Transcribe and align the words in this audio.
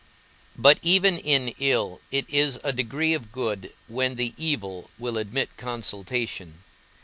But 0.57 0.79
even 0.81 1.19
in 1.19 1.53
ill 1.59 2.01
it 2.09 2.27
is 2.27 2.57
a 2.63 2.73
degree 2.73 3.13
of 3.13 3.31
good 3.31 3.71
when 3.87 4.15
the 4.15 4.33
evil 4.35 4.89
will 4.97 5.19
admit 5.19 5.55
consultation. 5.57 6.63